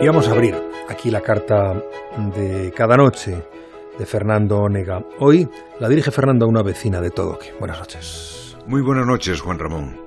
Y 0.00 0.06
vamos 0.06 0.28
a 0.28 0.32
abrir 0.32 0.54
aquí 0.90 1.10
la 1.10 1.22
carta 1.22 1.74
de 2.36 2.70
cada 2.76 2.98
noche 2.98 3.42
de 3.98 4.04
Fernando 4.04 4.58
Onega. 4.58 5.02
Hoy 5.18 5.48
la 5.80 5.88
dirige 5.88 6.10
Fernando 6.10 6.44
a 6.44 6.48
una 6.48 6.62
vecina 6.62 7.00
de 7.00 7.10
Todoque. 7.10 7.54
Buenas 7.58 7.78
noches. 7.78 8.56
Muy 8.66 8.82
buenas 8.82 9.06
noches, 9.06 9.40
Juan 9.40 9.58
Ramón. 9.58 9.98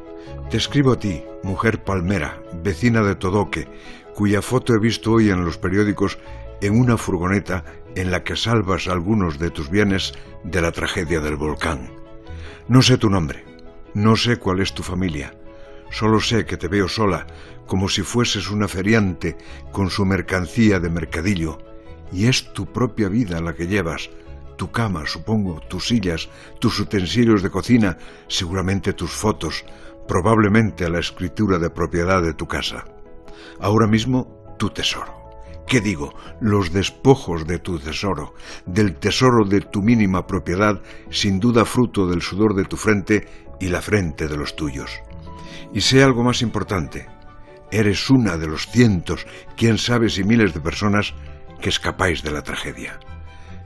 Te 0.52 0.58
escribo 0.58 0.92
a 0.92 1.00
ti, 1.00 1.24
mujer 1.42 1.84
palmera, 1.84 2.40
vecina 2.62 3.02
de 3.02 3.16
Todoque, 3.16 3.68
cuya 4.14 4.44
foto 4.44 4.76
he 4.76 4.80
visto 4.80 5.14
hoy 5.14 5.32
en 5.32 5.44
los 5.44 5.58
periódicos 5.58 6.20
en 6.62 6.80
una 6.80 6.96
furgoneta 6.96 7.64
en 7.96 8.12
la 8.12 8.24
que 8.24 8.36
salvas 8.36 8.88
algunos 8.88 9.40
de 9.40 9.50
tus 9.50 9.72
bienes 9.72 10.14
de 10.44 10.62
la 10.62 10.72
tragedia 10.72 11.20
del 11.20 11.36
volcán. 11.36 11.92
No 12.68 12.84
sé 12.84 12.98
tu 12.98 13.10
nombre, 13.10 13.44
no 13.96 14.16
sé 14.16 14.38
cuál 14.38 14.60
es 14.60 14.74
tu 14.74 14.84
familia, 14.84 15.34
solo 15.92 16.20
sé 16.20 16.46
que 16.46 16.58
te 16.58 16.68
veo 16.68 16.88
sola, 16.88 17.28
como 17.66 17.90
si 17.90 18.02
fueses 18.02 18.50
una 18.50 18.68
feriante 18.68 19.38
con 19.72 19.90
su 19.90 20.06
mercancía 20.06 20.80
de 20.80 20.90
mercadillo, 20.90 21.60
y 22.12 22.26
es 22.26 22.54
tu 22.54 22.72
propia 22.72 23.10
vida 23.10 23.42
la 23.42 23.54
que 23.54 23.68
llevas, 23.68 24.10
tu 24.58 24.72
cama, 24.72 25.06
supongo, 25.06 25.62
tus 25.62 25.88
sillas, 25.88 26.30
tus 26.60 26.80
utensilios 26.80 27.42
de 27.42 27.50
cocina, 27.50 27.98
seguramente 28.28 28.94
tus 28.94 29.12
fotos, 29.12 29.64
probablemente 30.08 30.90
la 30.90 31.00
escritura 31.00 31.60
de 31.60 31.70
propiedad 31.70 32.22
de 32.22 32.34
tu 32.34 32.48
casa. 32.48 32.86
Ahora 33.60 33.88
mismo, 33.88 34.56
tu 34.58 34.70
tesoro. 34.70 35.14
¿Qué 35.66 35.80
digo? 35.80 36.16
Los 36.42 36.74
despojos 36.74 37.46
de 37.46 37.60
tu 37.60 37.80
tesoro, 37.80 38.34
del 38.66 38.96
tesoro 38.96 39.46
de 39.46 39.62
tu 39.62 39.84
mínima 39.84 40.26
propiedad, 40.26 40.82
sin 41.12 41.40
duda 41.40 41.64
fruto 41.64 42.08
del 42.08 42.24
sudor 42.24 42.56
de 42.56 42.66
tu 42.66 42.76
frente 42.76 43.28
y 43.60 43.68
la 43.68 43.82
frente 43.82 44.28
de 44.28 44.36
los 44.36 44.56
tuyos. 44.56 44.90
Y 45.74 45.82
sé 45.82 46.04
algo 46.04 46.24
más 46.24 46.42
importante, 46.42 47.08
Eres 47.72 48.10
una 48.10 48.38
de 48.38 48.48
los 48.48 48.68
cientos, 48.68 49.28
quién 49.56 49.78
sabe 49.78 50.10
si 50.10 50.24
miles 50.24 50.54
de 50.56 50.60
personas 50.60 51.14
que 51.62 51.70
escapáis 51.70 52.24
de 52.24 52.32
la 52.32 52.42
tragedia. 52.42 53.00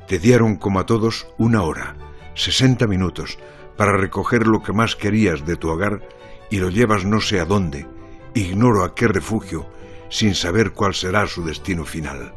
Te 0.08 0.20
dieron, 0.20 0.58
como 0.58 0.82
a 0.82 0.86
todos, 0.86 1.28
una 1.38 1.62
hora, 1.62 1.96
sesenta 2.34 2.86
minutos, 2.86 3.38
para 3.78 3.96
recoger 3.96 4.46
lo 4.46 4.62
que 4.62 4.74
más 4.74 4.98
querías 4.98 5.46
de 5.46 5.56
tu 5.56 5.70
hogar 5.70 6.02
y 6.50 6.58
lo 6.58 6.70
llevas 6.70 7.06
no 7.06 7.22
sé 7.22 7.40
a 7.40 7.46
dónde, 7.46 7.88
ignoro 8.34 8.84
a 8.84 8.94
qué 8.94 9.08
refugio, 9.08 9.72
sin 10.10 10.36
saber 10.36 10.74
cuál 10.74 10.94
será 10.94 11.26
su 11.26 11.46
destino 11.46 11.86
final. 11.86 12.34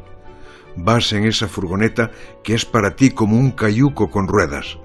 Vas 0.77 1.11
en 1.11 1.25
esa 1.25 1.49
furgoneta 1.49 2.11
que 2.43 2.53
es 2.53 2.63
para 2.63 2.95
ti 2.95 3.09
como 3.09 3.37
un 3.37 3.51
cayuco 3.51 4.09
con 4.09 4.27
ruedas. 4.27 4.77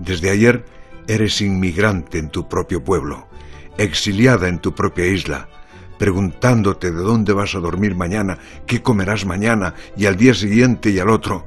Desde 0.00 0.30
ayer 0.30 0.64
eres 1.06 1.40
inmigrante 1.40 2.18
en 2.18 2.30
tu 2.30 2.48
propio 2.48 2.82
pueblo, 2.82 3.28
exiliada 3.78 4.48
en 4.48 4.58
tu 4.58 4.74
propia 4.74 5.06
isla, 5.06 5.48
preguntándote 5.98 6.90
de 6.90 7.02
dónde 7.02 7.32
vas 7.32 7.54
a 7.54 7.60
dormir 7.60 7.94
mañana, 7.94 8.38
qué 8.66 8.82
comerás 8.82 9.24
mañana 9.24 9.74
y 9.96 10.06
al 10.06 10.16
día 10.16 10.34
siguiente 10.34 10.90
y 10.90 10.98
al 10.98 11.10
otro, 11.10 11.46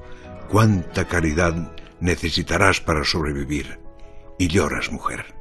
cuánta 0.50 1.08
caridad 1.08 1.74
necesitarás 2.00 2.80
para 2.82 3.04
sobrevivir. 3.04 3.80
Y 4.38 4.48
lloras, 4.48 4.92
mujer. 4.92 5.36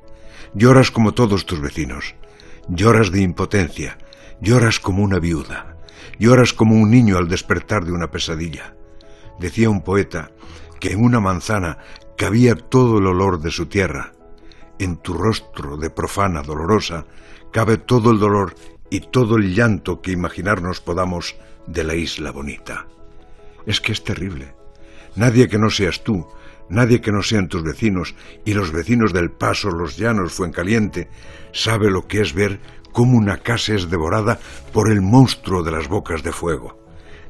Lloras 0.55 0.91
como 0.91 1.12
todos 1.12 1.45
tus 1.45 1.61
vecinos. 1.61 2.15
Lloras 2.69 3.11
de 3.11 3.21
impotencia. 3.21 3.98
Lloras 4.41 4.81
como 4.81 5.03
una 5.03 5.19
viuda. 5.19 5.77
Lloras 6.19 6.53
como 6.53 6.77
un 6.77 6.91
niño 6.91 7.19
al 7.19 7.28
despertar 7.28 7.84
de 7.84 7.93
una 7.93 8.11
pesadilla. 8.11 8.75
Decía 9.39 9.69
un 9.69 9.83
poeta 9.83 10.31
que 10.81 10.93
en 10.93 11.05
una 11.05 11.21
manzana 11.21 11.78
cabía 12.17 12.55
todo 12.55 12.98
el 12.98 13.06
olor 13.06 13.41
de 13.41 13.50
su 13.50 13.67
tierra. 13.67 14.12
En 14.78 14.96
tu 14.98 15.14
rostro 15.14 15.77
de 15.77 15.91
profana 15.91 16.42
dolorosa 16.42 17.06
cabe 17.52 17.78
todo 17.78 18.10
el 18.10 18.19
dolor 18.19 18.55
y 18.91 19.00
todo 19.00 19.36
el 19.36 19.55
llanto 19.55 20.02
que 20.02 20.12
imaginarnos 20.12 20.80
podamos 20.80 21.36
de 21.66 21.84
la 21.84 21.94
isla 21.94 22.30
bonita. 22.30 22.86
Es 23.66 23.80
que 23.80 23.92
es 23.92 24.04
terrible. 24.04 24.54
Nadie 25.16 25.48
que 25.48 25.59
no 25.59 25.70
seas 25.70 26.04
tú, 26.04 26.26
nadie 26.69 27.00
que 27.00 27.12
no 27.12 27.22
sean 27.22 27.48
tus 27.48 27.62
vecinos 27.62 28.15
y 28.44 28.54
los 28.54 28.70
vecinos 28.70 29.12
del 29.12 29.31
Paso, 29.31 29.70
los 29.70 29.97
Llanos, 29.97 30.34
Fuencaliente, 30.34 31.09
sabe 31.53 31.91
lo 31.91 32.06
que 32.06 32.20
es 32.20 32.34
ver 32.34 32.60
cómo 32.92 33.16
una 33.16 33.38
casa 33.38 33.75
es 33.75 33.91
devorada 33.91 34.38
por 34.72 34.91
el 34.91 35.00
monstruo 35.00 35.62
de 35.62 35.72
las 35.72 35.88
bocas 35.88 36.22
de 36.22 36.32
fuego. 36.32 36.85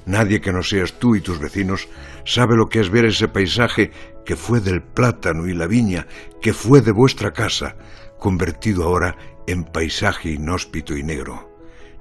Nadie 0.06 0.40
que 0.40 0.52
no 0.52 0.62
seas 0.62 0.94
tú 1.00 1.16
y 1.16 1.20
tus 1.20 1.40
vecinos 1.40 1.88
sabe 2.24 2.56
lo 2.56 2.68
que 2.68 2.78
es 2.80 2.90
ver 2.90 3.04
ese 3.04 3.26
paisaje 3.26 3.90
que 4.24 4.36
fue 4.36 4.60
del 4.60 4.80
plátano 4.80 5.48
y 5.48 5.52
la 5.52 5.66
viña, 5.66 6.06
que 6.40 6.52
fue 6.52 6.80
de 6.80 6.92
vuestra 6.92 7.32
casa, 7.32 7.76
convertido 8.20 8.84
ahora 8.84 9.16
en 9.48 9.64
paisaje 9.64 10.30
inhóspito 10.30 10.96
y 10.96 11.02
negro, 11.02 11.50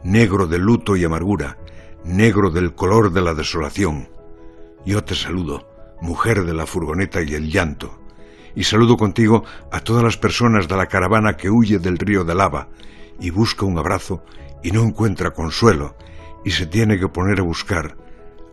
negro 0.03 0.45
de 0.45 0.59
luto 0.59 0.95
y 0.95 1.03
amargura, 1.03 1.57
negro 2.03 2.51
del 2.51 2.75
color 2.75 3.11
de 3.11 3.21
la 3.21 3.33
desolación. 3.33 4.07
Yo 4.85 5.03
te 5.03 5.15
saludo, 5.15 5.67
mujer 5.99 6.45
de 6.45 6.53
la 6.53 6.67
furgoneta 6.67 7.23
y 7.23 7.33
el 7.33 7.51
llanto, 7.51 7.99
y 8.55 8.65
saludo 8.65 8.97
contigo 8.97 9.43
a 9.71 9.79
todas 9.79 10.03
las 10.03 10.17
personas 10.17 10.67
de 10.67 10.77
la 10.77 10.85
caravana 10.85 11.37
que 11.37 11.49
huye 11.49 11.79
del 11.79 11.97
río 11.97 12.23
de 12.23 12.35
lava 12.35 12.69
y 13.19 13.31
busca 13.31 13.65
un 13.65 13.79
abrazo 13.79 14.23
y 14.63 14.71
no 14.71 14.83
encuentra 14.83 15.31
consuelo 15.31 15.95
y 16.45 16.51
se 16.51 16.67
tiene 16.67 16.97
que 16.99 17.09
poner 17.09 17.39
a 17.39 17.43
buscar, 17.43 17.97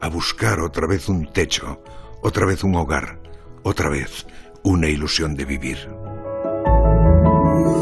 a 0.01 0.09
buscar 0.09 0.61
otra 0.61 0.87
vez 0.89 1.09
un 1.09 1.31
techo, 1.31 1.81
otra 2.23 2.47
vez 2.47 2.65
un 2.65 2.75
hogar, 2.75 3.21
otra 3.63 3.91
vez 3.91 4.27
una 4.65 4.89
ilusión 4.89 5.37
de 5.37 5.45
vivir. 5.45 5.89